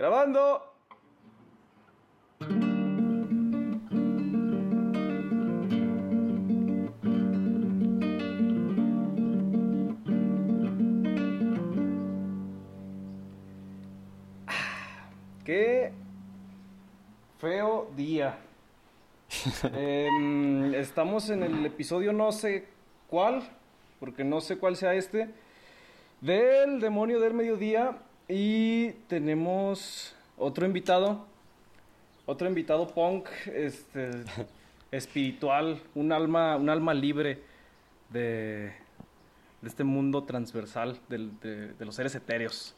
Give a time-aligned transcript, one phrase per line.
[0.00, 0.62] Grabando.
[15.44, 15.92] Qué
[17.38, 18.38] feo día.
[19.74, 22.68] Em, estamos en el episodio no sé
[23.06, 23.42] cuál,
[23.98, 25.28] porque no sé cuál sea este,
[26.22, 27.98] del demonio del mediodía.
[28.32, 31.26] Y tenemos otro invitado,
[32.26, 34.10] otro invitado punk, este,
[34.92, 37.40] espiritual, un alma, un alma libre
[38.10, 38.72] de,
[39.60, 42.76] de este mundo transversal de, de los seres etéreos.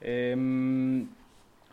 [0.00, 1.06] Em,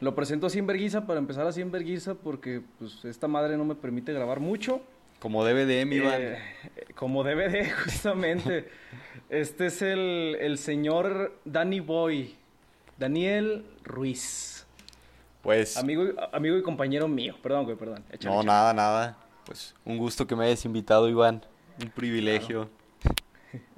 [0.01, 3.63] lo presento así en verguiza, para empezar así en verguiza, porque pues, esta madre no
[3.63, 4.81] me permite grabar mucho.
[5.19, 6.21] Como de mi Iván.
[6.21, 6.39] Eh,
[6.93, 8.67] como de, justamente.
[9.29, 12.35] Este es el, el señor Danny Boy,
[12.97, 14.65] Daniel Ruiz.
[15.43, 17.35] Pues, Amigo, y- amigo y compañero mío.
[17.41, 18.03] Perdón, güey, perdón.
[18.11, 18.47] Échale, no, échale.
[18.47, 19.17] nada, nada.
[19.45, 21.43] Pues, un gusto que me hayas invitado, Iván.
[21.81, 22.69] Un privilegio.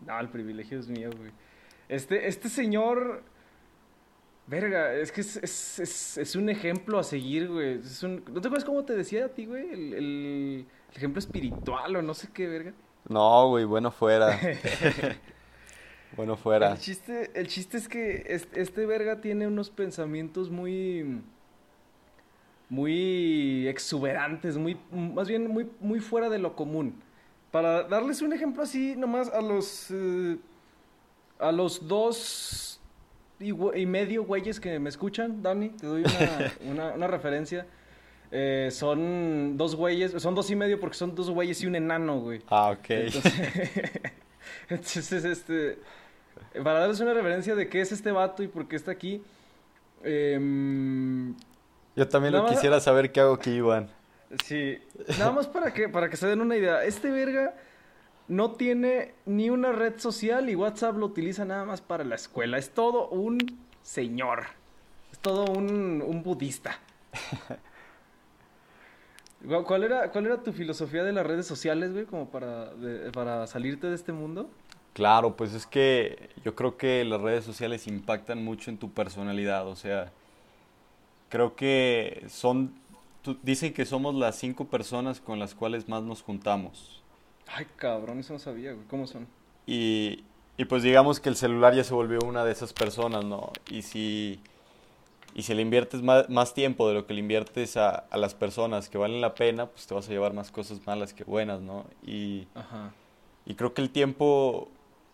[0.06, 1.30] No, el privilegio es mío, güey.
[1.88, 3.22] Este, este señor.
[4.48, 7.74] Verga, es que es, es, es, es un ejemplo a seguir, güey.
[7.80, 9.70] Es un- ¿No te acuerdas cómo te decía a ti, güey?
[9.70, 12.74] El, el- el ejemplo espiritual o no sé qué, verga.
[13.08, 14.40] No, güey, bueno fuera.
[16.16, 16.72] bueno fuera.
[16.72, 21.22] El chiste, el chiste es que este, este verga tiene unos pensamientos muy.
[22.70, 24.78] muy exuberantes, muy.
[24.92, 27.02] más bien muy, muy fuera de lo común.
[27.52, 29.92] Para darles un ejemplo así, nomás a los.
[29.92, 30.38] eh,
[31.40, 32.80] a los dos
[33.40, 33.54] y,
[33.86, 37.66] medio güeyes que me escuchan, Dani, te doy una, una, una referencia.
[38.32, 42.20] Eh, son dos güeyes, son dos y medio porque son dos güeyes y un enano,
[42.20, 42.42] güey.
[42.50, 42.90] Ah, ok.
[42.90, 43.34] Entonces,
[44.70, 45.80] entonces, este,
[46.64, 49.22] para darles una referencia de qué es este vato y por qué está aquí,
[50.04, 51.36] em,
[51.96, 53.90] Yo también lo más- quisiera saber qué hago aquí, Iván.
[54.46, 54.78] sí,
[55.18, 57.54] nada más para que, para que se den una idea, este verga
[58.28, 62.58] no tiene ni una red social y WhatsApp lo utiliza nada más para la escuela,
[62.58, 63.40] es todo un
[63.82, 64.44] señor,
[65.12, 66.78] es todo un, un budista.
[69.66, 73.48] ¿Cuál era, ¿Cuál era tu filosofía de las redes sociales, güey, como para, de- para
[73.48, 74.50] salirte de este mundo?
[74.94, 79.68] Claro, pues es que yo creo que las redes sociales impactan mucho en tu personalidad,
[79.68, 80.12] o sea,
[81.30, 82.74] creo que son,
[83.22, 87.02] tú- dicen que somos las cinco personas con las cuales más nos juntamos.
[87.48, 88.86] Ay, cabrón, eso no sabía, güey.
[88.88, 89.28] ¿Cómo son?
[89.66, 90.24] Y,
[90.58, 93.52] y pues digamos que el celular ya se volvió una de esas personas, ¿no?
[93.70, 94.40] Y si,
[95.36, 98.34] y si le inviertes más, más tiempo de lo que le inviertes a, a las
[98.34, 101.62] personas que valen la pena, pues te vas a llevar más cosas malas que buenas,
[101.62, 101.86] ¿no?
[102.04, 102.92] Y, Ajá.
[103.46, 104.70] y creo que el tiempo,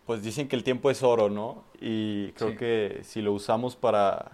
[0.06, 1.64] pues dicen que el tiempo es oro, ¿no?
[1.80, 2.58] Y creo Sí.
[2.58, 4.32] que si lo usamos para,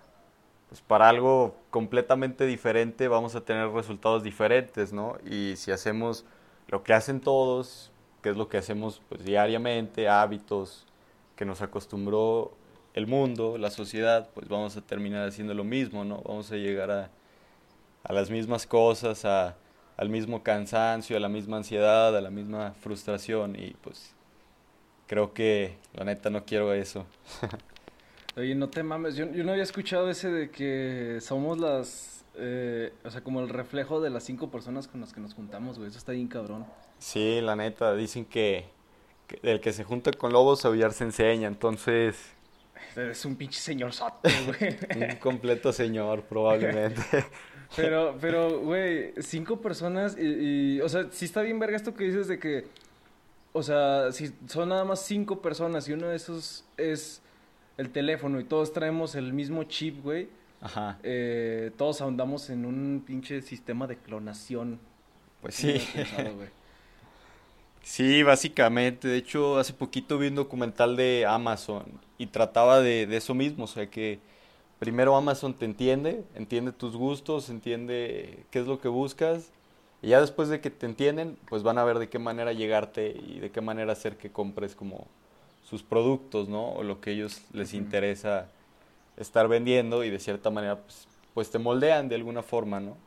[0.69, 5.17] pues para algo completamente diferente, vamos a tener resultados diferentes, ¿no?
[5.29, 6.25] Y si hacemos
[6.67, 10.85] lo que hacen todos, que es lo que hacemos pues diariamente, hábitos
[11.35, 12.51] que nos acostumbró
[12.93, 16.21] el mundo, la sociedad, pues vamos a terminar haciendo lo mismo, ¿no?
[16.23, 17.11] Vamos a llegar a,
[18.03, 19.57] a las mismas cosas, a,
[19.97, 24.15] al mismo cansancio, a la misma ansiedad, a la misma frustración y pues
[25.07, 27.05] creo que la neta no quiero eso.
[28.37, 29.15] Oye, no te mames.
[29.15, 32.25] Yo, yo no había escuchado ese de que somos las.
[32.35, 35.77] eh, o sea, como el reflejo de las cinco personas con las que nos juntamos,
[35.77, 35.89] güey.
[35.89, 36.65] Eso está bien cabrón.
[36.99, 38.65] Sí, la neta, dicen que,
[39.27, 42.35] que el que se junta con lobos aullar se enseña, entonces
[42.95, 45.09] Eres un pinche señor sote, güey.
[45.09, 47.01] un completo señor probablemente.
[47.73, 52.03] Pero, pero, güey, cinco personas y, y, o sea, sí está bien verga esto que
[52.03, 52.65] dices de que,
[53.53, 57.21] o sea, si son nada más cinco personas y uno de esos es
[57.77, 60.27] el teléfono y todos traemos el mismo chip, güey,
[60.59, 64.77] Ajá, eh, todos ahondamos en un pinche sistema de clonación.
[65.41, 65.81] pues sí.
[66.35, 66.49] güey.
[67.83, 69.07] Sí, básicamente.
[69.07, 71.85] De hecho, hace poquito vi un documental de Amazon
[72.17, 73.65] y trataba de, de eso mismo.
[73.65, 74.19] O sea que
[74.79, 79.51] primero Amazon te entiende, entiende tus gustos, entiende qué es lo que buscas.
[80.01, 83.09] Y ya después de que te entienden, pues van a ver de qué manera llegarte
[83.11, 85.07] y de qué manera hacer que compres como
[85.63, 86.71] sus productos, ¿no?
[86.73, 88.47] O lo que a ellos les interesa
[89.17, 92.97] estar vendiendo y de cierta manera, pues, pues te moldean de alguna forma, ¿no?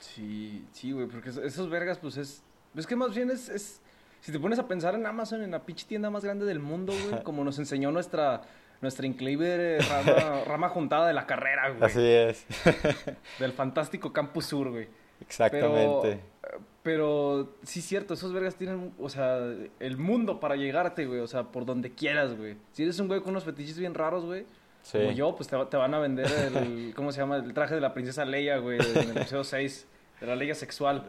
[0.00, 2.42] Sí, sí, güey, porque eso- esos vergas, pues es.
[2.76, 3.80] Es que más bien es, es.
[4.20, 6.92] Si te pones a pensar en Amazon, en la pinche tienda más grande del mundo,
[6.92, 8.42] güey, como nos enseñó nuestra.
[8.80, 11.82] Nuestra increíble rama, rama juntada de la carrera, güey.
[11.82, 12.46] Así es,
[13.40, 14.86] Del fantástico Campus Sur, güey.
[15.20, 16.20] exactamente.
[16.40, 19.40] Pero, pero sí, cierto, esos vergas tienen, o sea,
[19.80, 21.18] el mundo para llegarte, güey.
[21.18, 22.56] O sea, por donde quieras, güey.
[22.70, 24.46] Si eres un güey con unos fetiches bien raros, güey,
[24.92, 27.36] como yo, pues te, van a vender el, ¿cómo se llama?
[27.36, 29.86] El traje de la princesa Leia, güey, en el episodio 6,
[30.20, 31.06] de la Leia sexual.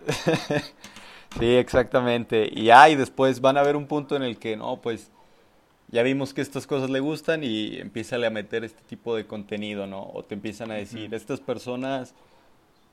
[1.38, 2.50] Sí, exactamente.
[2.52, 5.12] Y ahí después van a ver un punto en el que, no, pues
[5.90, 9.88] ya vimos que estas cosas le gustan y empieza a meter este tipo de contenido,
[9.88, 10.10] ¿no?
[10.14, 12.14] O te empiezan a decir, estas personas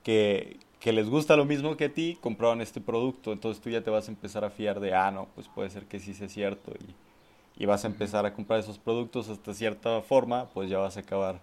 [0.03, 3.83] que, que les gusta lo mismo que a ti, compraron este producto, entonces tú ya
[3.83, 6.29] te vas a empezar a fiar de, ah, no, pues puede ser que sí sea
[6.29, 10.79] cierto y, y vas a empezar a comprar esos productos hasta cierta forma, pues ya
[10.79, 11.41] vas a acabar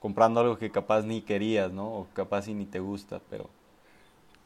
[0.00, 1.86] comprando algo que capaz ni querías, ¿no?
[1.86, 3.48] O capaz y ni te gusta, pero,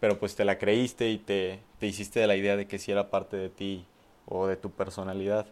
[0.01, 2.93] pero pues te la creíste y te, te hiciste de la idea de que sí
[2.93, 3.85] era parte de ti
[4.27, 5.47] o de tu personalidad.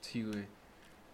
[0.00, 0.44] Sí, güey.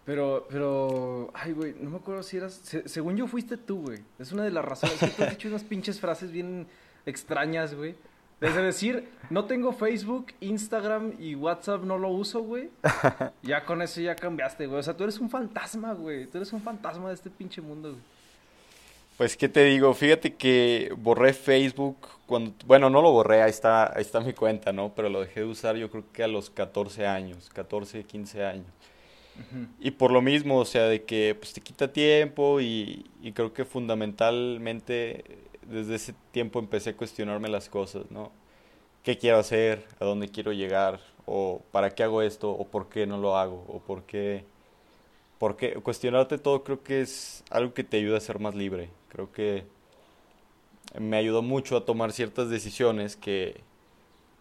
[0.05, 3.99] Pero, pero, ay, güey, no me acuerdo si eras, según yo fuiste tú, güey.
[4.19, 6.67] Es una de las razones que tú has dicho unas pinches frases bien
[7.05, 7.95] extrañas, güey.
[8.41, 12.69] Desde decir, no tengo Facebook, Instagram y WhatsApp no lo uso, güey.
[13.41, 14.79] Ya con eso ya cambiaste, güey.
[14.79, 16.27] O sea, tú eres un fantasma, güey.
[16.27, 18.01] Tú eres un fantasma de este pinche mundo, güey.
[19.17, 19.93] Pues, ¿qué te digo?
[19.93, 22.53] Fíjate que borré Facebook cuando...
[22.65, 24.93] Bueno, no lo borré, ahí está, ahí está mi cuenta, ¿no?
[24.95, 28.65] Pero lo dejé de usar yo creo que a los 14 años, 14, 15 años.
[29.79, 33.53] Y por lo mismo, o sea, de que pues te quita tiempo y, y, creo
[33.53, 35.23] que fundamentalmente
[35.67, 38.31] desde ese tiempo empecé a cuestionarme las cosas, ¿no?
[39.03, 39.85] ¿Qué quiero hacer?
[39.99, 40.99] ¿A dónde quiero llegar?
[41.25, 42.51] ¿O para qué hago esto?
[42.51, 43.65] ¿O por qué no lo hago?
[43.67, 44.45] ¿O por qué?
[45.39, 48.89] Porque cuestionarte todo creo que es algo que te ayuda a ser más libre.
[49.13, 49.65] Creo que
[50.99, 53.61] me ayudó mucho a tomar ciertas decisiones que,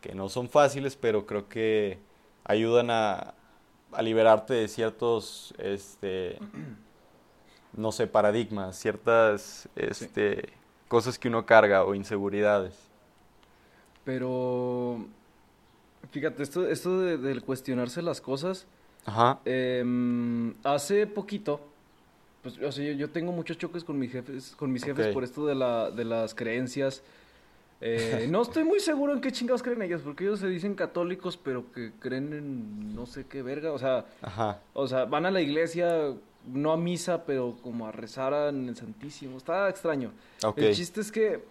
[0.00, 1.98] que no son fáciles, pero creo que
[2.44, 3.34] ayudan a,
[3.92, 6.38] a liberarte de ciertos, este,
[7.76, 10.52] no sé, paradigmas, ciertas, este,
[10.88, 12.74] cosas que uno carga o inseguridades.
[14.04, 15.06] Pero,
[16.10, 18.66] fíjate, esto, esto de, del cuestionarse las cosas,
[19.04, 19.40] Ajá.
[19.44, 21.60] Em, hace poquito,
[22.42, 25.46] pues, o sea, yo, tengo muchos choques con mis jefes, con mis jefes por esto
[25.46, 27.02] de, la, de las creencias
[27.84, 31.36] eh, no estoy muy seguro en qué chingados creen ellos, porque ellos se dicen católicos,
[31.36, 33.72] pero que creen en no sé qué verga.
[33.72, 34.06] O sea,
[34.72, 36.14] o sea, van a la iglesia,
[36.46, 39.36] no a misa, pero como a rezar en el Santísimo.
[39.36, 40.12] Está extraño.
[40.56, 41.42] El chiste es que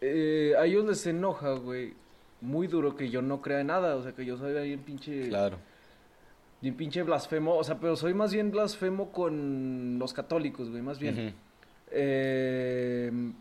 [0.00, 1.94] eh, a ellos les enoja, güey,
[2.40, 3.96] muy duro que yo no crea en nada.
[3.96, 5.28] O sea, que yo soy bien pinche.
[5.28, 5.58] Claro.
[6.66, 7.54] Bien pinche blasfemo.
[7.54, 11.32] O sea, pero soy más bien blasfemo con los católicos, güey, más bien.
[11.92, 13.32] eh,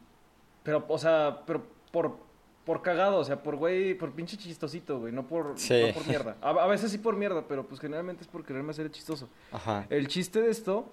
[0.61, 2.17] pero, o sea, pero por,
[2.65, 6.37] por cagado, o sea, por güey, por pinche chistosito, güey, no por, por mierda.
[6.39, 9.27] A, veces sí por mierda, pero pues generalmente es por quererme hacer chistoso.
[9.51, 9.87] Ajá.
[9.89, 10.85] El chiste de esto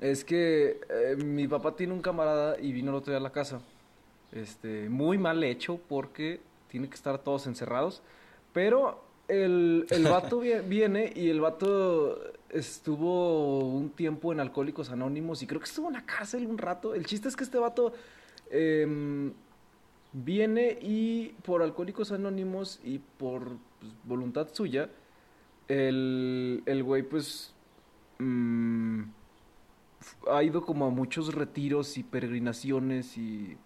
[0.00, 3.30] es que eh, mi papá tiene un camarada y vino el otro día a la
[3.30, 3.60] casa.
[4.32, 8.02] Este, muy mal hecho porque tiene que estar todos encerrados.
[8.52, 12.18] Pero el, el vato viene y el vato
[12.50, 16.94] estuvo un tiempo en Alcohólicos Anónimos y creo que estuvo en la cárcel un rato.
[16.94, 17.92] El chiste es que este vato...
[18.50, 19.32] Eh,
[20.24, 24.88] viene y por Alcohólicos Anónimos y por pues, voluntad suya,
[25.68, 27.52] el, el güey pues
[28.18, 29.02] mm,
[30.30, 33.58] ha ido como a muchos retiros y peregrinaciones y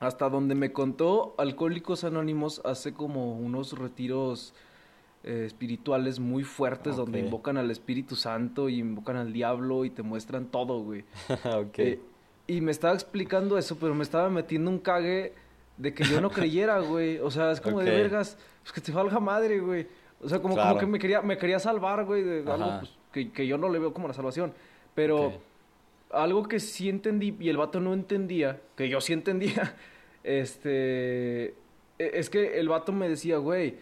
[0.00, 4.54] hasta donde me contó Alcohólicos Anónimos hace como unos retiros
[5.24, 10.02] eh, espirituales muy fuertes donde invocan al Espíritu Santo y invocan al diablo y te
[10.02, 11.04] muestran todo, güey.
[11.78, 12.00] Eh,
[12.46, 15.34] y me estaba explicando eso, pero me estaba metiendo un cague
[15.76, 17.18] de que yo no creyera, güey.
[17.18, 19.86] O sea, es como de vergas, pues que te valga madre, güey.
[20.22, 23.30] O sea, como, como que me quería, me quería salvar, güey, de algo pues, que,
[23.30, 24.52] que, yo no le veo como la salvación.
[24.94, 25.34] Pero
[26.10, 29.76] algo que sí entendí y el vato no entendía, que yo sí entendía,
[30.24, 31.54] este, e,
[31.98, 33.76] es que el vato me decía, güey,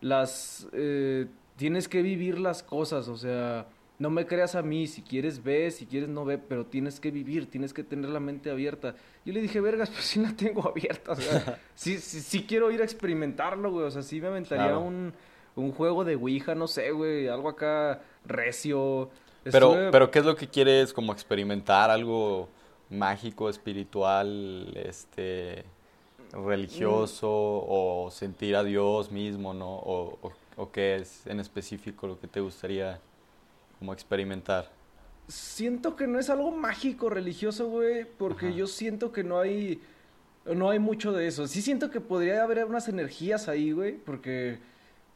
[0.00, 3.66] las, eh, tienes que vivir las cosas, o sea,
[3.98, 7.10] no me creas a mí, si quieres ve, si quieres no ve, pero tienes que
[7.10, 8.96] vivir, tienes que tener la mente abierta.
[9.24, 12.80] Yo le dije, vergas, pues sí la tengo abierta, o sea, sí, sí, quiero ir
[12.80, 15.12] a experimentarlo, güey, o sea, sí me aventaría un,
[15.54, 19.10] un juego de Ouija, no sé, güey, algo acá recio.
[19.44, 21.90] Pero, pero, ¿qué es lo que quieres como experimentar?
[21.90, 22.48] ¿Algo
[22.90, 25.64] mágico, espiritual, este,
[26.32, 27.66] religioso, mm.
[27.68, 29.76] o sentir a Dios mismo, ¿no?
[29.76, 33.00] O, o, o qué es en específico lo que te gustaría
[33.78, 34.70] como experimentar.
[35.28, 39.80] Siento que no es algo mágico religioso, güey, porque yo siento que no hay
[40.44, 41.46] no hay mucho de eso.
[41.46, 44.58] Sí siento que podría haber unas energías ahí, güey, porque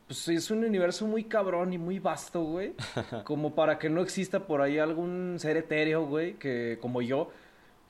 [0.06, 2.75] pues, es un universo muy cabrón y muy vasto, güey,
[3.25, 7.30] como para que no exista por ahí algún ser etéreo, güey, que como yo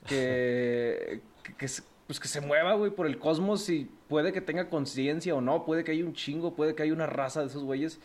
[0.06, 1.20] que
[1.58, 1.66] que,
[2.06, 5.64] pues que se mueva, güey, por el cosmos y puede que tenga conciencia o no,
[5.64, 8.00] puede que haya un chingo, puede que haya una raza de esos güeyes.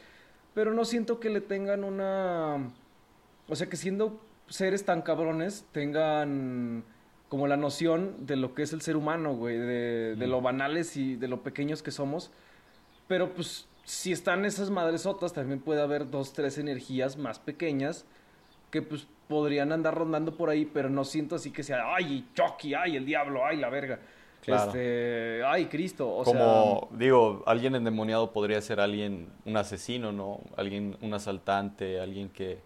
[0.53, 2.71] Pero no siento que le tengan una...
[3.47, 6.83] O sea, que siendo seres tan cabrones tengan
[7.29, 10.97] como la noción de lo que es el ser humano, güey, de, de lo banales
[10.97, 12.31] y de lo pequeños que somos.
[13.07, 18.05] Pero pues si están esas madresotas, también puede haber dos, tres energías más pequeñas
[18.69, 22.73] que pues podrían andar rondando por ahí, pero no siento así que sea, ay, Chucky,
[22.73, 23.99] ay, el diablo, ay, la verga.
[24.45, 30.39] Este, ay, Cristo, o Como, digo, alguien endemoniado podría ser alguien, un asesino, ¿no?
[30.55, 32.59] Alguien, un asaltante, alguien que,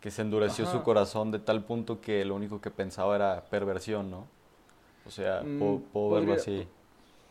[0.00, 4.10] que se endureció su corazón de tal punto que lo único que pensaba era perversión,
[4.10, 4.26] ¿no?
[5.06, 5.58] O sea, mm,
[5.92, 6.66] puedo, verlo así.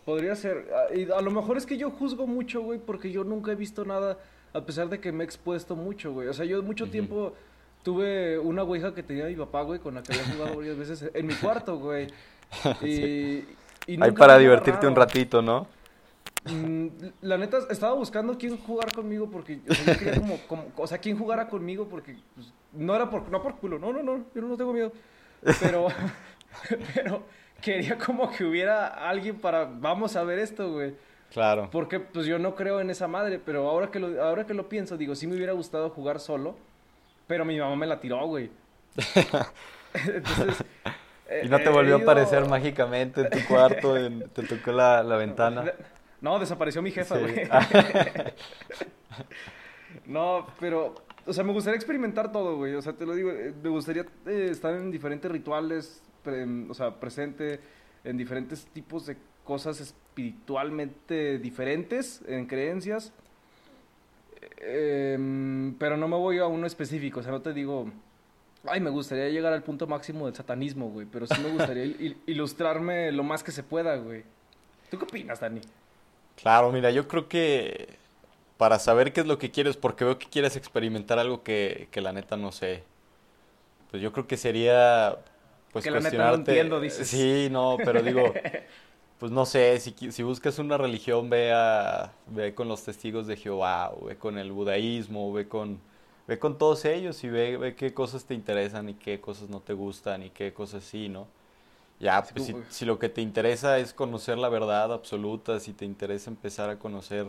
[0.05, 0.69] Podría ser.
[0.73, 3.55] Ah, y a lo mejor es que yo juzgo mucho, güey, porque yo nunca he
[3.55, 4.17] visto nada,
[4.53, 6.27] a pesar de que me he expuesto mucho, güey.
[6.27, 7.33] O sea, yo mucho tiempo
[7.83, 11.11] tuve una ouija que tenía mi papá, güey, con la que había jugado varias veces
[11.13, 12.07] en mi cuarto, güey.
[13.85, 15.67] Y, Ahí para divertirte un ratito, ¿no?
[16.45, 16.87] Mm,
[17.21, 20.99] la neta, estaba buscando quién jugar conmigo porque, o sea, yo quería como, o sea,
[20.99, 24.41] quién jugara conmigo porque pues, no era por, no por culo, no, no, no, yo
[24.41, 24.93] no tengo miedo.
[25.59, 25.87] Pero,
[26.93, 27.23] pero
[27.63, 30.93] quería como que hubiera alguien para, vamos a ver esto, güey.
[31.31, 31.69] Claro.
[31.71, 34.69] Porque pues yo no creo en esa madre, pero ahora que lo, ahora que lo
[34.69, 36.55] pienso, digo, sí me hubiera gustado jugar solo,
[37.25, 38.51] pero mi mamá me la tiró, güey.
[39.93, 40.63] Entonces...
[41.43, 43.95] ¿Y no te volvió a aparecer mágicamente en tu cuarto?
[44.33, 45.65] ¿Te tocó la, ventana?
[46.21, 47.49] No, desapareció mi jefa, güey.
[50.05, 50.95] no, pero...
[51.25, 52.75] O sea, me gustaría experimentar todo, güey.
[52.75, 56.01] O sea, te lo digo, eh, me gustaría eh, estar en diferentes rituales,
[56.69, 57.59] o sea, presente
[58.03, 63.11] en diferentes tipos de cosas espiritualmente diferentes, en creencias.
[64.57, 67.89] Em, pero no me voy a uno específico, o sea, no te digo,
[68.65, 71.85] ay, me gustaría llegar al punto máximo del satanismo, güey, pero sí me gustaría
[72.25, 74.23] ilustrarme lo más que se pueda, güey.
[74.89, 75.61] ¿Tú qué opinas, Dani?
[76.41, 77.97] Claro, mira, yo creo que
[78.57, 82.01] para saber qué es lo que quieres, porque veo que quieres experimentar algo que, que
[82.01, 82.83] la neta no sé,
[83.91, 85.17] pues yo creo que sería
[85.73, 87.07] pues que la neta no entiendo, dices.
[87.07, 88.31] Sí, no, pero digo,
[89.19, 93.35] pues no sé, si, si buscas una religión, ve, a, ve con los testigos de
[93.35, 95.79] Jehová, o ve con el budaísmo, ve con,
[96.27, 99.61] ve con todos ellos y ve, ve qué cosas te interesan y qué cosas no
[99.61, 101.27] te gustan y qué cosas sí, ¿no?
[101.99, 105.85] Ya, pues si, si, lo que te interesa es conocer la verdad absoluta, si te
[105.85, 107.27] interesa empezar a conocer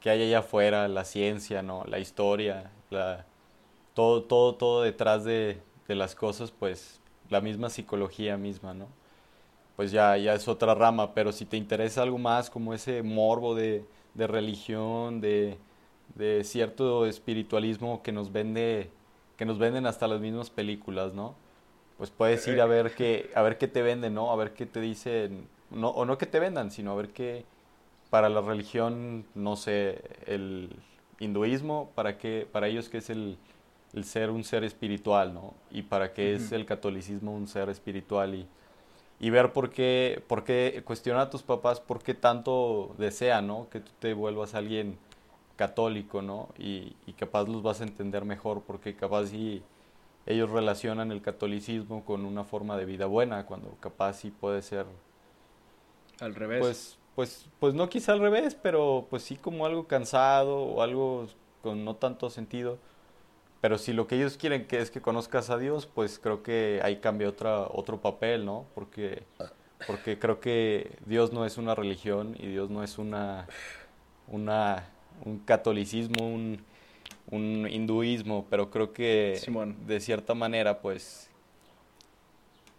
[0.00, 1.84] qué hay allá afuera, la ciencia, ¿no?
[1.86, 3.26] La historia, la,
[3.94, 6.99] todo, todo, todo detrás de, de las cosas, pues
[7.30, 8.88] la misma psicología misma, ¿no?
[9.76, 13.54] Pues ya, ya es otra rama, pero si te interesa algo más como ese morbo
[13.54, 13.84] de,
[14.14, 15.56] de religión, de,
[16.16, 18.90] de, cierto espiritualismo que nos vende,
[19.38, 21.34] que nos venden hasta las mismas películas, ¿no?
[21.96, 24.30] Pues puedes ir a ver qué, a ver qué te venden, ¿no?
[24.30, 27.44] A ver qué te dicen, no, o no que te vendan, sino a ver qué,
[28.10, 30.76] para la religión, no sé, el
[31.20, 33.38] hinduismo, para qué, para ellos qué es el,
[33.94, 35.54] el ser un ser espiritual, ¿no?
[35.70, 38.46] Y para qué es el catolicismo un ser espiritual y,
[39.18, 43.68] y ver por qué, por qué, cuestionar a tus papás por qué tanto desean, ¿no?
[43.70, 44.96] Que tú te vuelvas alguien
[45.56, 46.48] católico, ¿no?
[46.58, 49.62] Y, y capaz los vas a entender mejor porque capaz si
[50.26, 54.86] ellos relacionan el catolicismo con una forma de vida buena, cuando capaz sí puede ser...
[56.20, 56.60] Al revés.
[56.60, 61.26] Pues, pues, pues no quizá al revés, pero pues sí como algo cansado o algo
[61.62, 62.78] con no tanto sentido
[63.60, 66.80] pero si lo que ellos quieren que es que conozcas a Dios, pues creo que
[66.82, 68.66] ahí cambia otra, otro papel, ¿no?
[68.74, 69.24] Porque,
[69.86, 73.46] porque creo que Dios no es una religión y Dios no es una,
[74.28, 74.84] una
[75.24, 76.62] un catolicismo, un,
[77.30, 79.40] un hinduismo, pero creo que
[79.86, 81.29] de cierta manera, pues,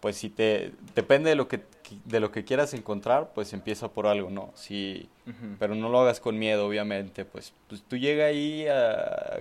[0.02, 1.60] pues si te depende de lo que
[2.04, 4.50] de lo que quieras encontrar, pues empieza por algo, ¿no?
[4.54, 5.08] Si,
[5.60, 8.66] pero no lo hagas con miedo, obviamente, pues, pues tú llega ahí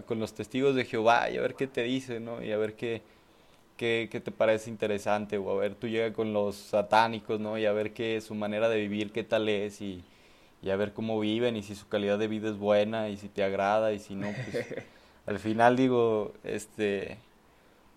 [0.06, 2.44] con los testigos de Jehová y a ver qué te dice, ¿no?
[2.44, 3.02] Y a ver qué,
[3.76, 7.58] qué, qué, te parece interesante, o a ver, tú llega con los satánicos, ¿no?
[7.58, 10.04] Y a ver qué su manera de vivir, qué tal es, y,
[10.62, 13.30] y a ver cómo viven, y si su calidad de vida es buena, y si
[13.30, 14.68] te agrada, y si no, pues,
[15.26, 17.18] al final digo, este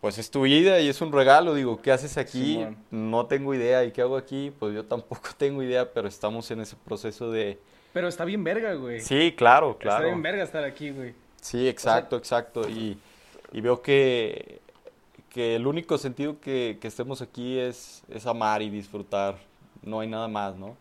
[0.04, 2.62] pues es tu vida y es un regalo, digo, ¿qué haces aquí?
[2.90, 4.52] no tengo idea, ¿y qué hago aquí?
[4.58, 7.58] Pues yo tampoco tengo idea, pero estamos en ese proceso de...
[7.94, 9.00] Pero está bien verga, güey.
[9.00, 10.00] Sí, claro, claro.
[10.00, 11.14] Está bien verga estar aquí, güey.
[11.40, 12.68] Sí, exacto, exacto.
[12.68, 12.98] Y,
[13.50, 14.60] y, veo que,
[15.30, 19.36] que el único sentido que, que estemos aquí es, es amar y disfrutar.
[19.82, 20.76] No hay nada más, ¿no?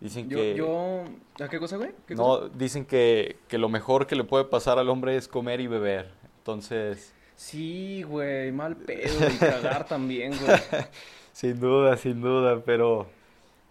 [0.00, 0.54] Dicen que...
[0.54, 1.04] Yo,
[1.38, 1.90] ¿A qué cosa, güey?
[2.16, 5.66] no, dicen que, que lo mejor que le puede pasar al hombre es comer y
[5.66, 6.10] beber.
[6.38, 7.12] Entonces...
[7.38, 10.58] Sí, güey, mal pedo y cagar también, güey.
[11.32, 13.06] sin duda, sin duda, pero,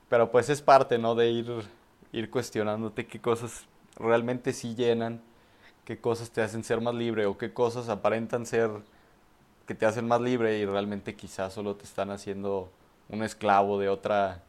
[0.07, 1.15] pero pues es parte, ¿no?
[1.15, 1.51] De ir,
[2.13, 3.65] ir cuestionándote qué cosas
[3.97, 5.21] realmente sí llenan,
[5.83, 8.71] qué cosas te hacen ser más libre o qué cosas aparentan ser
[9.65, 12.71] que te hacen más libre y realmente quizás solo te están haciendo
[13.09, 14.43] un esclavo de otra,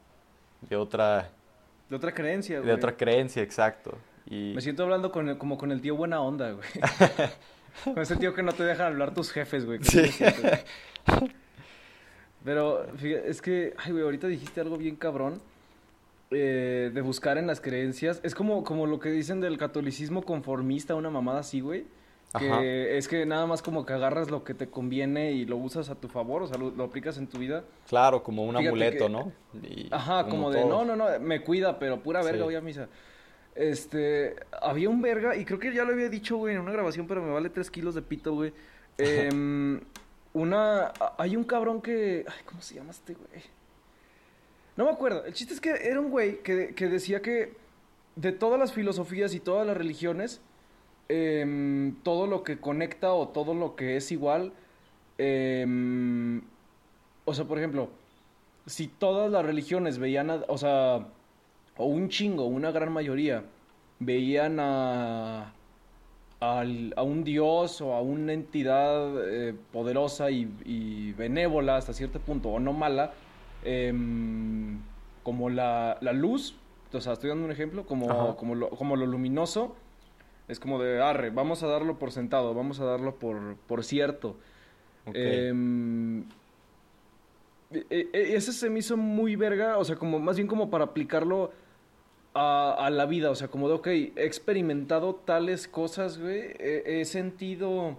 [0.60, 1.28] de otra...
[1.90, 2.68] De otra creencia, güey.
[2.68, 3.98] De otra creencia, exacto.
[4.26, 4.52] Y...
[4.54, 6.68] Me siento hablando con como con el tío buena onda, güey.
[7.84, 9.78] con ese tío que no te dejan hablar tus jefes, güey.
[9.82, 10.02] Sí.
[12.44, 15.40] Pero, fíjate, es que, ay, güey, ahorita dijiste algo bien cabrón.
[16.30, 18.20] Eh, de buscar en las creencias.
[18.22, 21.86] Es como, como lo que dicen del catolicismo conformista, una mamada así, güey.
[22.38, 25.88] Que es que nada más como que agarras lo que te conviene y lo usas
[25.88, 27.64] a tu favor, o sea, lo, aplicas en tu vida.
[27.88, 29.32] Claro, como un amuleto, ¿no?
[29.90, 32.88] ajá, como de, no, no, no, me cuida, pero pura verga voy a misa.
[33.54, 37.06] Este, había un verga, y creo que ya lo había dicho, güey, en una grabación,
[37.06, 38.52] pero me vale tres kilos de pito, güey.
[39.00, 39.80] Em,
[40.32, 43.42] una, hay un cabrón que, ay, ¿cómo se llama este güey?
[44.76, 47.54] No me acuerdo, el chiste es que era un güey que, que decía que
[48.16, 50.40] de todas las filosofías y todas las religiones,
[51.08, 54.52] Em, todo lo que conecta o todo lo que es igual.
[55.16, 56.42] Em,
[57.24, 57.88] o sea, por ejemplo,
[58.66, 61.08] si todas las religiones veían, o sea,
[61.78, 63.44] o un chingo, una gran mayoría,
[63.98, 65.52] veían a,
[66.40, 72.60] a, un dios o a una entidad eh, poderosa y, benévola hasta cierto punto, o
[72.60, 73.12] no mala,
[73.64, 74.78] em,
[75.22, 76.56] como la, la, luz,
[76.92, 79.74] o sea, estoy dando un ejemplo, como, como, como lo luminoso
[80.48, 84.36] es como de, arre, vamos a darlo por sentado, vamos a darlo por, por cierto.
[85.12, 86.22] Em,
[87.70, 90.70] e, e, e, ese se me hizo muy verga, o sea, como más bien como
[90.70, 91.52] para aplicarlo
[92.38, 97.04] a, a la vida, o sea, como de, ok, he experimentado tales cosas, güey, he,
[97.04, 97.96] sentido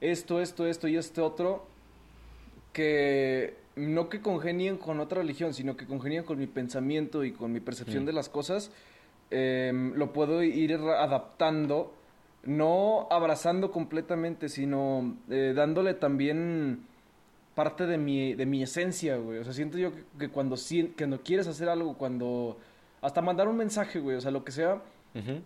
[0.00, 1.66] esto, esto, esto y este otro,
[2.72, 7.52] que no que congenien con otra religión, sino que congenien con mi pensamiento y con
[7.52, 8.06] mi percepción mm.
[8.06, 8.70] de las cosas
[9.34, 11.94] Em, lo puedo ir adaptando,
[12.44, 16.84] no abrazando completamente, sino eh, dándole también
[17.54, 19.38] parte de mi, de mi esencia, güey.
[19.38, 20.56] O sea, siento yo que, cuando,
[20.98, 22.58] cuando quieres hacer algo, cuando...
[23.02, 24.82] Hasta mandar un mensaje, güey, o sea, lo que sea,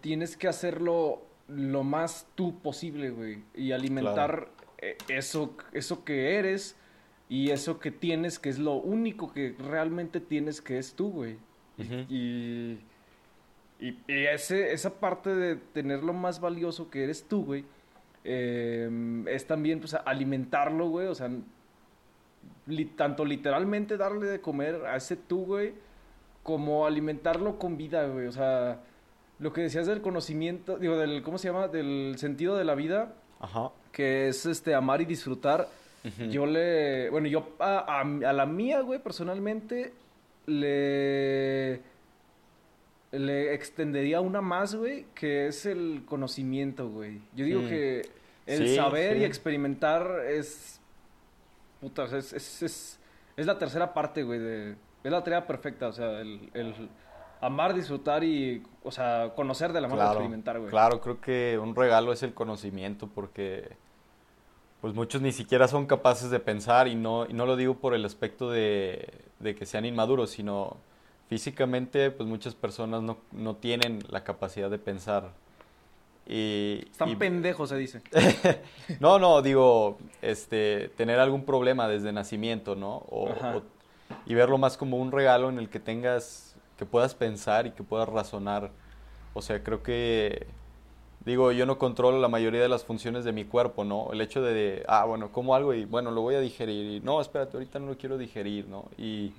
[0.01, 3.43] tienes que hacerlo lo más tú posible, güey.
[3.55, 6.77] Y alimentar eh, eso, eso que eres
[7.29, 11.39] y eso que tienes, que es lo único que realmente tienes, que es tú, güey.
[12.09, 12.79] Y
[13.79, 17.65] y, ese, esa parte de tener lo más valioso que eres tú, güey,
[18.25, 21.31] em, es también, pues, alimentarlo, güey, o sea,
[22.97, 25.75] tanto literalmente darle de comer a ese tú, güey,
[26.47, 28.79] como alimentarlo con vida, güey, o sea,
[29.41, 31.67] lo que decías del conocimiento, digo, del, ¿cómo se llama?
[31.67, 33.73] Del sentido de la vida, Ajá.
[33.91, 35.69] que es, este, amar y disfrutar.
[36.31, 39.93] Yo le, bueno, yo a, a la mía, güey, personalmente,
[40.47, 41.81] le
[43.11, 47.21] le extendería una más, güey, que es el conocimiento, güey.
[47.35, 48.09] Yo digo que
[48.47, 50.81] el saber y experimentar es.
[51.81, 53.01] Puta, es, es, es,
[53.37, 54.39] es la tercera parte, güey.
[54.39, 54.77] De,
[55.07, 56.89] es la tarea perfecta, o sea, el, el,
[57.41, 60.71] amar, disfrutar y, o sea, conocer de la mano de experimentar, güey.
[60.71, 63.77] Claro, creo que un regalo es el conocimiento porque.
[64.81, 67.95] Pues muchos ni siquiera son capaces de pensar y no, y no lo digo por
[67.95, 69.09] el aspecto de,
[69.41, 70.77] de que sean inmaduros, sino
[71.29, 75.33] físicamente, pues muchas personas no, no tienen la capacidad de pensar.
[76.29, 78.03] Y, Están pendejos, se dice.
[79.01, 82.97] no, no, digo, este, tener algún problema desde nacimiento, ¿no?
[83.09, 83.63] O,
[84.27, 87.83] y verlo más como un regalo en el que tengas, que puedas pensar y que
[87.83, 88.71] puedas razonar.
[89.35, 90.47] O sea, creo que,
[91.25, 94.09] digo, yo no controlo la mayoría de las funciones de mi cuerpo, ¿no?
[94.13, 96.87] El hecho de, ah, bueno, como algo y, bueno, lo voy a digerir.
[96.97, 98.87] Y, no, espérate, ahorita no lo quiero digerir, ¿no?
[98.99, 99.33] Y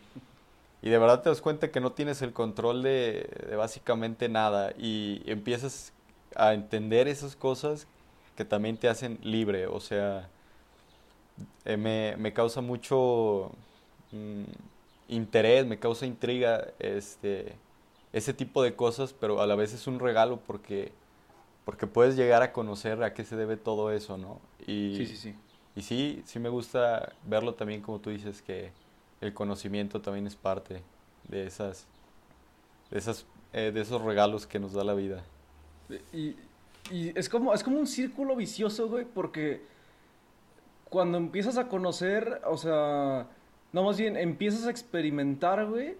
[0.82, 5.22] y de verdad te das cuenta que no tienes el control de, básicamente nada y
[5.26, 5.92] empiezas
[6.36, 7.88] a entender esas cosas
[8.36, 9.66] que también te hacen libre.
[9.68, 10.30] O sea,
[11.66, 13.52] eh, me, me, causa mucho
[14.12, 14.44] mm,
[15.10, 17.56] interés, me causa intriga este,
[18.14, 20.92] ese tipo de cosas, pero a la vez es un regalo porque,
[21.66, 24.40] porque puedes llegar a conocer a qué se debe todo eso, ¿no?
[24.66, 25.36] Y, sí, sí, sí.
[25.76, 28.72] Y sí, sí me gusta verlo también como tú dices que
[29.22, 30.82] el conocimiento también es parte
[31.28, 31.86] de esas,
[32.90, 35.24] de esas, eh, de esos regalos que nos da la vida.
[36.12, 36.36] Y,
[36.92, 39.62] y, es como, es como un círculo vicioso, güey, porque
[40.90, 43.28] cuando empiezas a conocer, o sea,
[43.78, 45.98] no más bien, empiezas a experimentar, güey,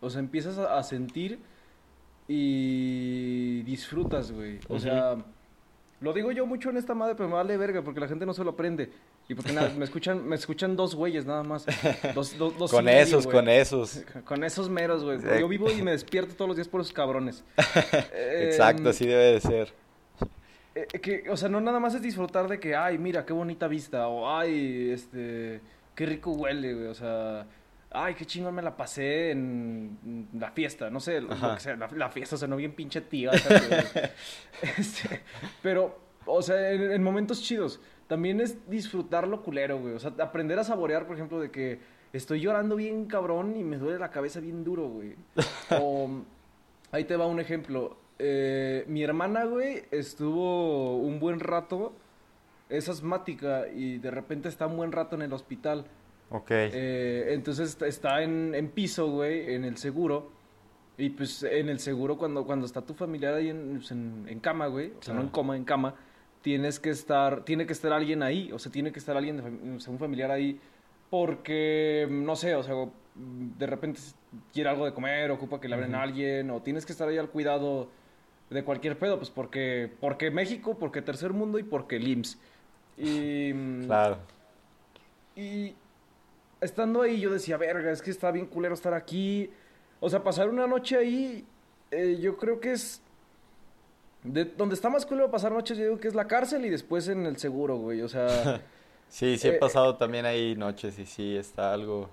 [0.00, 1.38] o sea, empiezas a, sentir
[2.26, 4.58] y disfrutas, güey.
[4.68, 5.16] O sea,
[6.00, 8.34] lo digo yo mucho en esta madre, pero me vale verga porque la gente no
[8.34, 8.90] se lo aprende.
[9.28, 11.66] Y porque nada, me escuchan, me escuchan dos güeyes nada más.
[12.16, 12.34] Dos,
[12.68, 14.04] con esos, con esos.
[14.24, 15.20] Con esos meros, güey.
[15.38, 17.44] Yo vivo y me despierto todos los días por esos cabrones.
[18.12, 19.72] Exacto, em, así debe de ser.
[20.74, 23.68] eh, que, o sea, no nada más es disfrutar de que, ay, mira, qué bonita
[23.68, 25.60] vista, o ay, este,
[26.00, 27.46] qué rico huele, güey, o sea,
[27.90, 32.08] ay, qué chingón me la pasé en la fiesta, no sé, lo que sea, la,
[32.08, 33.32] fiesta, o sea, no bien pinche tía,
[34.78, 35.20] este,
[35.62, 40.58] pero, o sea, en, momentos chidos, también es disfrutar lo culero, güey, o sea, aprender
[40.58, 41.80] a saborear, por ejemplo, de que
[42.14, 45.16] estoy llorando bien cabrón y me duele la cabeza bien duro, güey,
[45.78, 46.22] o,
[46.92, 51.92] ahí te va un ejemplo, eh, mi hermana, güey, estuvo un buen rato,
[52.70, 55.84] es asmática y de repente está un buen rato en el hospital.
[56.30, 56.50] Ok.
[56.50, 60.30] Eh, entonces está en, piso, güey, en el seguro.
[60.96, 64.66] Y pues en el seguro, cuando, cuando está tu familiar ahí en, pues, en, cama,
[64.66, 65.94] güey, o sea, no en coma, en cama,
[66.42, 69.98] tienes que estar, tiene que estar alguien ahí, o sea, tiene que estar alguien, un
[69.98, 70.60] familiar ahí,
[71.08, 72.74] porque, no sé, o sea,
[73.14, 73.98] de repente
[74.52, 77.16] quiere algo de comer, ocupa que le abren a alguien, o tienes que estar ahí
[77.16, 77.88] al cuidado
[78.50, 82.38] de cualquier pedo, pues porque, porque México, porque Tercer Mundo y porque el IMSS.
[82.96, 84.18] Y, mm, claro.
[85.36, 85.74] Y
[86.60, 89.50] estando ahí yo decía, verga, es que está bien culero estar aquí.
[90.00, 91.44] O sea, pasar una noche ahí,
[91.90, 93.02] eh, yo creo que es...
[94.22, 97.08] De, donde está más culero pasar noches, yo digo que es la cárcel y después
[97.08, 98.02] en el seguro, güey.
[98.02, 98.62] O sea...
[99.08, 102.10] sí, sí he eh, pasado también ahí noches y sí, está algo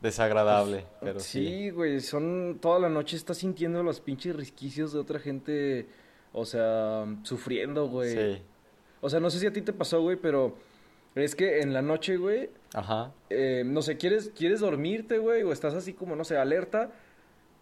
[0.00, 1.46] desagradable, pues, pero sí.
[1.46, 5.86] Sí, güey, son toda la noche estás sintiendo los pinches risquicios de otra gente,
[6.32, 8.12] o sea, sufriendo, güey.
[8.12, 8.42] Sí.
[9.00, 10.56] O sea, no sé si a ti te pasó, güey, pero
[11.14, 13.12] es que en la noche, güey, Ajá.
[13.30, 16.92] Eh, no sé, quieres quieres dormirte, güey, o estás así como no sé, alerta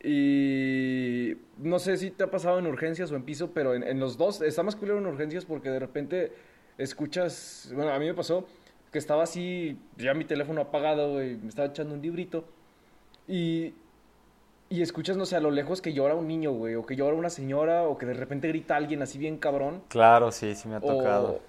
[0.02, 4.00] y no sé si te ha pasado en urgencias o en piso, pero en, en
[4.00, 6.32] los dos está más culero en urgencias porque de repente
[6.78, 8.46] escuchas, bueno, a mí me pasó
[8.94, 12.44] que estaba así, ya mi teléfono apagado, güey, me estaba echando un librito.
[13.26, 13.74] Y,
[14.74, 17.14] y escuchas, no sé, a lo lejos que llora un niño, güey, o que llora
[17.14, 19.82] una señora, o que de repente grita alguien así bien cabrón.
[19.88, 21.40] Claro, sí, sí me ha tocado.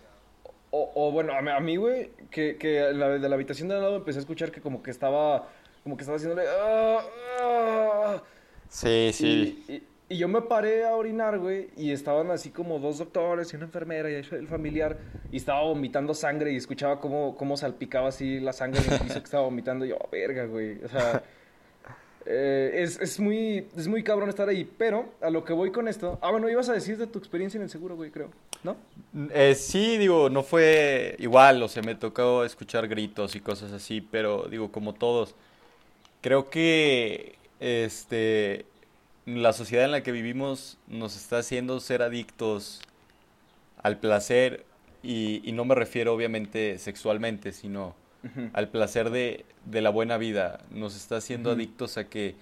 [0.69, 3.95] O, o, bueno, a mí, güey, que, que la, de la habitación de al lado
[3.95, 5.47] empecé a escuchar que como que estaba,
[5.83, 6.43] como que estaba haciéndole...
[6.47, 6.99] Ah,
[7.41, 8.23] ah".
[8.69, 9.83] sí, sí.
[10.07, 13.65] Y yo me paré a orinar, güey, y estaban así como dos doctores y una
[13.65, 14.99] enfermera y el familiar,
[15.31, 19.15] y estaba vomitando sangre y escuchaba cómo, cómo salpicaba así la sangre en el piso
[19.15, 19.83] que estaba vomitando.
[19.83, 20.83] Y yo, oh, verga, güey.
[20.83, 21.23] O sea,
[22.25, 24.69] eh, es, es, muy, es muy cabrón estar ahí.
[24.77, 26.17] Pero a lo que voy con esto.
[26.21, 28.29] Ah, bueno, ibas a decir de tu experiencia en el seguro, güey, creo,
[28.63, 28.75] ¿no?
[29.33, 34.01] Eh, sí, digo, no fue igual, o sea, me tocó escuchar gritos y cosas así,
[34.01, 35.35] pero digo, como todos,
[36.21, 38.65] creo que este
[39.25, 42.81] la sociedad en la que vivimos nos está haciendo ser adictos
[43.81, 44.65] al placer
[45.01, 47.95] y, no me refiero obviamente sexualmente, sino
[48.53, 50.59] al placer de, la buena vida.
[50.71, 52.35] Nos está haciendo adictos a que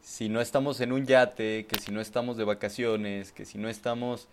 [0.00, 3.68] si no estamos en un yate, que si no estamos de vacaciones, que si no
[3.68, 4.28] estamos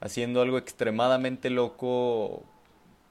[0.00, 2.42] haciendo algo extremadamente loco,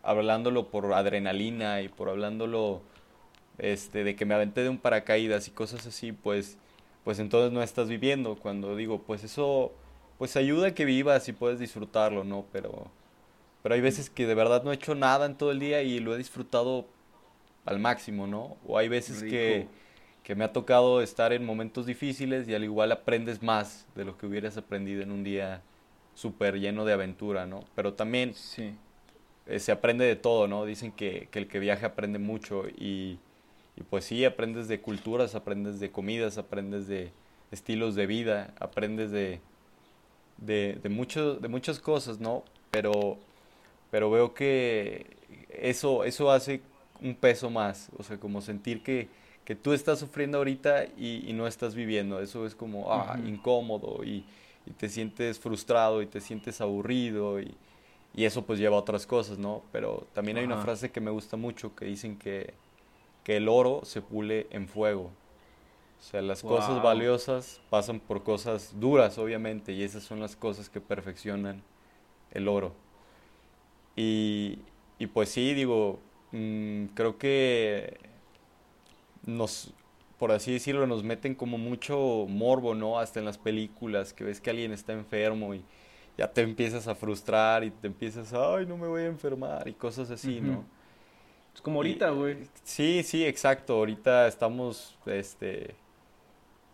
[0.03, 2.81] hablándolo por adrenalina y por hablándolo
[3.57, 6.57] este, de que me aventé de un paracaídas y cosas así, pues
[7.05, 8.35] pues entonces no estás viviendo.
[8.35, 9.71] Cuando digo, pues eso,
[10.17, 12.45] pues ayuda a que vivas y puedes disfrutarlo, ¿no?
[12.51, 12.87] Pero,
[13.63, 15.99] pero hay veces que de verdad no he hecho nada en todo el día y
[15.99, 16.87] lo he disfrutado
[17.65, 18.57] al máximo, ¿no?
[18.67, 19.67] O hay veces que,
[20.23, 24.17] que me ha tocado estar en momentos difíciles y al igual aprendes más de lo
[24.17, 25.61] que hubieras aprendido en un día
[26.13, 27.65] súper lleno de aventura, ¿no?
[27.75, 28.75] Pero también sí.
[29.47, 30.65] Eh, se aprende de todo, ¿no?
[30.65, 33.19] Dicen que, que el que viaja aprende mucho y
[33.75, 37.11] y pues sí, aprendes de culturas, aprendes de comidas, aprendes de
[37.51, 39.41] estilos de vida, aprendes de,
[40.37, 42.43] de, de, mucho, de muchas cosas, ¿no?
[42.71, 43.17] Pero,
[43.91, 45.17] pero veo que
[45.49, 46.61] eso, eso hace
[47.01, 49.09] un peso más, o sea, como sentir que,
[49.43, 54.03] que tú estás sufriendo ahorita y, y, no estás viviendo, eso es como ah, incómodo
[54.03, 54.25] y,
[54.65, 57.55] y, te sientes frustrado y te sientes aburrido y,
[58.15, 59.63] y, eso pues lleva a otras cosas, ¿no?
[59.71, 62.53] Pero también hay una frase que me gusta mucho que dicen que
[63.25, 65.11] que el oro se pule en fuego.
[65.99, 70.69] O sea, las cosas valiosas pasan por cosas duras, obviamente, y esas son las cosas
[70.69, 71.63] que perfeccionan
[72.31, 72.73] el oro.
[73.95, 74.59] Y,
[74.99, 75.99] y pues sí, digo,
[76.35, 77.97] mm, creo que
[79.25, 79.73] nos,
[80.19, 82.99] por así decirlo, nos meten como mucho morbo, ¿no?
[82.99, 85.63] Hasta en las películas, que ves que alguien está enfermo y
[86.17, 89.73] ya te empiezas a frustrar y te empiezas, ay, no me voy a enfermar y
[89.73, 90.63] cosas así, ¿no?
[91.53, 92.37] Es como ahorita, güey.
[92.63, 93.75] Sí, sí, exacto.
[93.75, 95.75] Ahorita estamos, este,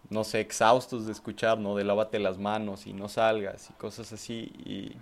[0.09, 1.75] no sé, exhaustos de escuchar, ¿no?
[1.75, 4.51] De lávate las manos y no salgas y cosas así.
[4.65, 4.95] Y,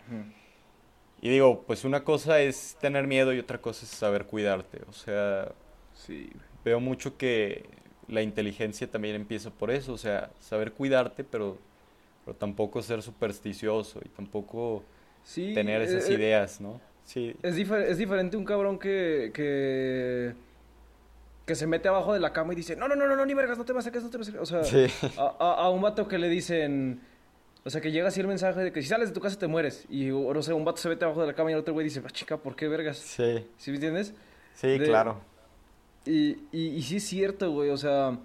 [1.21, 4.81] y digo, pues una cosa es tener miedo y otra cosa es saber cuidarte.
[4.87, 5.51] O sea,
[5.93, 6.29] sí.
[6.63, 7.65] veo mucho que
[8.07, 9.93] la inteligencia también empieza por eso.
[9.93, 11.57] O sea, saber cuidarte, pero,
[12.23, 14.83] pero tampoco ser supersticioso y tampoco
[15.35, 16.79] tener esas ideas, ¿no?
[17.03, 17.35] Sí.
[17.43, 20.33] Es, es diferente un cabrón que, que,
[21.45, 23.57] que se mete abajo de la cama y dice, no, no, no, no, ni vergas,
[23.57, 26.07] no te vas a acerques, no te vas a O sea, a, a, un vato
[26.07, 27.01] que le dicen,
[27.63, 29.47] o sea, que llega así el mensaje de que si sales de tu casa te
[29.47, 29.85] mueres.
[29.89, 31.73] Y, o no sé, un vato se mete abajo de la cama y el otro
[31.73, 32.97] güey dice, ah, chica, ¿por qué vergas?
[32.97, 33.45] Sí.
[33.57, 34.13] ¿Sí me entiendes?
[34.53, 35.21] Sí, claro.
[36.05, 38.17] Y, y, y, sí es cierto, güey, o sea,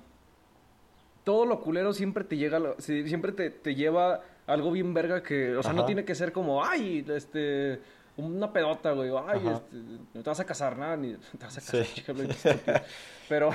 [1.25, 5.63] todo lo culero siempre te llega, siempre te, te lleva algo bien verga que, o
[5.63, 7.81] sea, no tiene que ser como, ay, este
[8.17, 9.11] una pedota, güey.
[9.27, 9.77] Ay, este,
[10.15, 12.05] no te vas a casar, nada, ni te vas a casar, sí.
[13.29, 13.51] Pero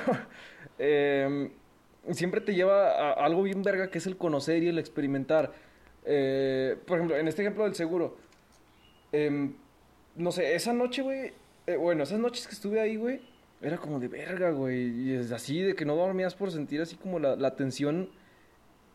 [0.78, 1.52] em,
[2.12, 5.54] siempre te lleva a algo bien verga que es el conocer y el experimentar.
[6.12, 8.18] Eh, por ejemplo, en este ejemplo del seguro,
[9.12, 9.54] em,
[10.16, 11.34] no sé, esa noche, güey,
[11.68, 13.22] eh, bueno, esas noches que estuve ahí, güey,
[13.62, 14.90] era como de verga, güey.
[14.90, 18.10] Y es así, de que no dormías por sentir así como la, tensión.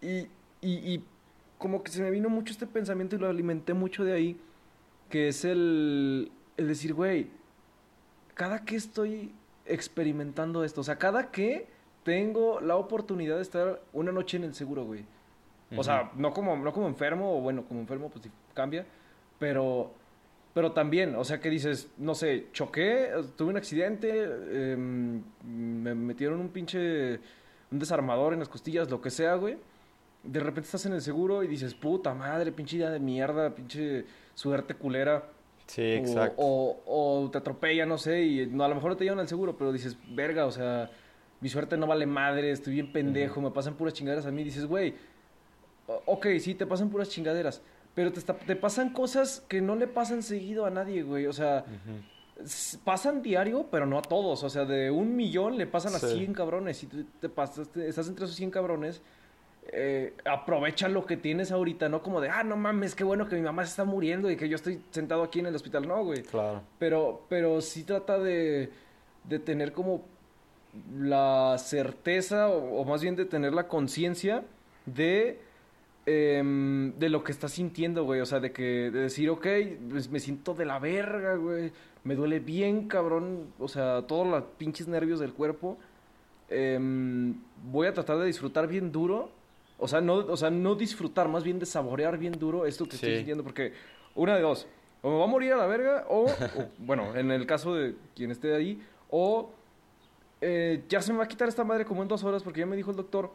[0.02, 0.28] Y,
[0.60, 1.04] y, y
[1.58, 4.40] como que se me vino mucho este pensamiento y lo alimenté mucho de ahí
[5.08, 7.28] que es el, el decir, güey,
[8.34, 9.32] cada que estoy
[9.64, 11.68] experimentando esto, o sea, cada que
[12.02, 15.04] tengo la oportunidad de estar una noche en el seguro, güey.
[15.76, 18.86] O sea, no como, no como enfermo, o bueno, como enfermo, pues cambia,
[19.38, 19.92] pero,
[20.52, 24.24] pero también, o sea, que dices, no sé, choqué, tuve un accidente,
[24.72, 27.20] em, me metieron un pinche,
[27.70, 29.56] un desarmador en las costillas, lo que sea, güey.
[30.22, 34.06] De repente estás en el seguro y dices, puta madre, pinche idea de mierda, pinche
[34.34, 35.24] suerte culera.
[35.66, 36.34] Sí, exacto.
[36.38, 39.28] O, o, te atropella, no sé, y no, a lo mejor no te llevan al
[39.28, 40.90] seguro, pero dices, verga, o sea,
[41.40, 44.44] mi suerte no vale madre, estoy bien pendejo, me pasan puras chingaderas a mí.
[44.44, 44.94] Dices, güey,
[45.86, 47.62] ok, sí, te pasan puras chingaderas,
[47.94, 51.26] pero te, te pasan cosas que no le pasan seguido a nadie, güey.
[51.26, 51.64] O sea,
[52.84, 54.42] pasan diario, pero no a todos.
[54.42, 56.82] O sea, de un millón le pasan a 100 cabrones.
[56.82, 59.02] Y tú te pasas, estás entre esos 100 cabrones
[59.72, 63.36] eh, aprovecha lo que tienes ahorita, no como de, ah, no mames, qué bueno que
[63.36, 65.88] mi mamá se está muriendo y que yo estoy sentado aquí en el hospital.
[65.88, 66.22] No, güey.
[66.22, 66.62] Claro.
[66.78, 68.70] Pero, pero sí trata de,
[69.24, 70.04] de tener como
[70.96, 74.44] la certeza, o, más bien de tener la conciencia
[74.86, 75.40] de,
[76.06, 78.20] em, de lo que estás sintiendo, güey.
[78.20, 79.46] O sea, de que, de decir, ok,
[79.90, 81.72] pues me siento de la verga, güey.
[82.04, 83.48] Me duele bien, cabrón.
[83.58, 85.78] O sea, todos los pinches nervios del cuerpo.
[86.48, 87.34] Em,
[87.70, 89.30] voy a tratar de disfrutar bien duro
[89.78, 92.94] o sea, no, o sea, no disfrutar, más bien de saborear bien duro esto que
[92.94, 93.72] estoy sintiendo, porque
[94.14, 94.66] una de dos,
[95.02, 96.26] o me va a morir a la verga, o,
[96.78, 99.50] bueno, en el caso de quien esté ahí, o
[100.40, 102.66] eh, ya se me va a quitar esta madre como en dos horas porque ya
[102.66, 103.30] me dijo el doctor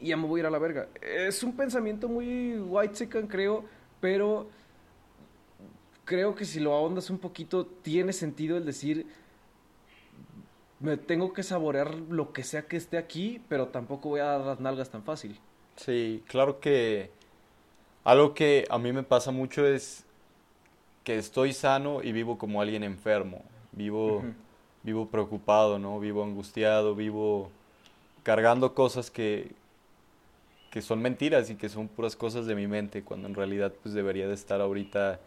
[0.00, 0.88] y ya me voy a ir a la verga.
[1.00, 3.64] Es un pensamiento muy white chicken, creo,
[4.00, 4.48] pero
[6.04, 9.06] creo que si lo ahondas un poquito, tiene sentido el decir
[10.80, 14.40] me tengo que saborear lo que sea que esté aquí, pero tampoco voy a dar
[14.40, 15.38] las nalgas tan fácil.
[15.76, 17.10] Sí, claro que
[18.04, 20.04] algo que a mí me pasa mucho es
[21.04, 23.42] que estoy sano y vivo como alguien enfermo.
[23.72, 24.22] Vivo,
[24.82, 25.98] vivo preocupado, ¿no?
[25.98, 27.50] Vivo angustiado, vivo
[28.22, 29.52] cargando cosas que,
[30.76, 33.94] que son mentiras y que son puras cosas de mi mente, cuando en realidad pues
[33.94, 35.18] debería de estar ahorita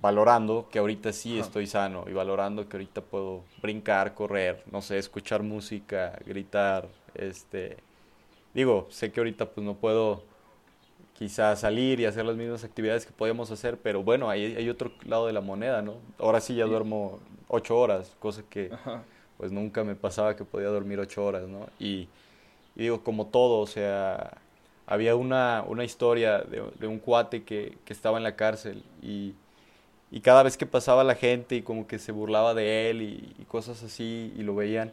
[0.00, 4.96] valorando que ahorita sí estoy sano y valorando que ahorita puedo brincar, correr, no sé,
[4.96, 7.76] escuchar música, gritar, este,
[8.54, 10.22] digo, sé que ahorita pues no puedo
[11.12, 14.92] quizás salir y hacer las mismas actividades que podíamos hacer, pero bueno, hay, hay otro
[15.04, 15.96] lado de la moneda, ¿no?
[16.18, 18.70] Ahora sí ya duermo ocho horas, cosa que
[19.36, 21.66] pues nunca me pasaba que podía dormir ocho horas, ¿no?
[21.78, 22.08] Y,
[22.82, 24.38] digo, como todo, o sea,
[24.86, 29.34] había una, una historia de, de un cuate que, que estaba en la cárcel y
[30.10, 33.44] y cada vez que pasaba la gente y como que se burlaba de él y,
[33.44, 34.92] cosas así y lo veían.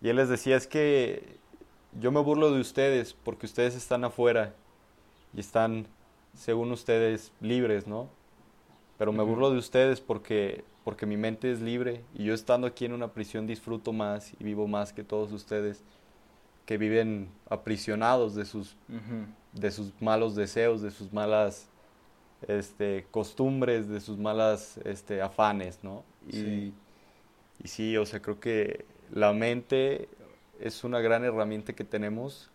[0.00, 1.36] Y él les decía, es que
[2.00, 4.54] yo me burlo de ustedes porque ustedes están afuera
[5.34, 5.86] y están,
[6.36, 8.08] según ustedes, libres, ¿no?
[8.98, 12.84] Pero me burlo de ustedes porque, porque mi mente es libre y yo estando aquí
[12.84, 15.82] en una prisión disfruto más y vivo más que todos ustedes
[16.66, 18.76] que viven aprisionados de sus,
[19.52, 21.68] de sus malos deseos, de sus malas
[22.48, 26.04] este, costumbres, de sus malas este, afanes, ¿no?
[26.28, 26.74] Y sí.
[27.64, 30.08] y sí, o sea, creo que la mente
[30.60, 32.50] es una gran herramienta que tenemos.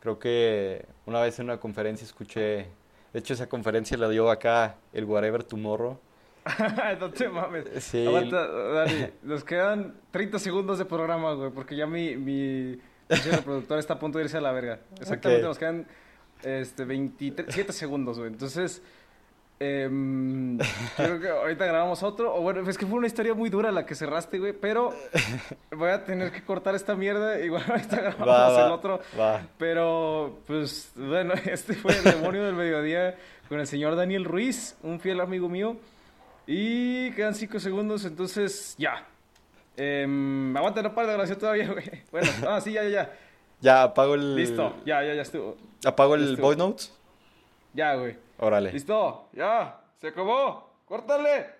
[0.00, 2.66] Creo que una vez en una conferencia escuché,
[3.12, 5.98] de hecho esa conferencia la dio acá el Whatever Tomorrow.
[7.00, 7.64] no te mames.
[7.84, 8.06] Sí.
[8.06, 12.78] Aguanta, Dani, nos quedan 30 segundos de programa, güey, porque ya mi, mi,
[13.44, 14.80] productor está a punto de irse a la verga.
[15.00, 15.86] Exactamente, nos quedan
[16.42, 18.30] este, 27 segundos, güey.
[18.30, 18.82] Entonces,
[19.60, 20.56] Em,
[20.96, 22.34] creo que ahorita grabamos otro.
[22.34, 24.52] O bueno, es que fue una historia muy dura la que cerraste, güey.
[24.52, 24.94] Pero
[25.76, 27.40] voy a tener que cortar esta mierda.
[27.40, 29.00] Igual ahorita grabamos Va, va, el otro.
[29.18, 29.42] va.
[29.58, 33.16] Pero, pues, bueno, este fue el demonio del mediodía
[33.48, 35.76] con el señor Daniel Ruiz, un fiel amigo mío.
[36.50, 39.06] Y quedan cinco segundos, entonces ya.
[39.76, 41.84] Em, aguanta, no para de gracia todavía, güey.
[42.10, 43.16] Bueno, ah, sí, ya, ya, ya.
[43.60, 44.34] Ya apago el.
[44.34, 45.58] Listo, ya, ya, ya estuvo.
[45.84, 46.98] Apago el voice notes.
[47.74, 48.16] Ya, güey.
[48.38, 48.72] Órale.
[48.72, 50.72] Listo, ya, se acabó.
[50.86, 51.57] Córtale.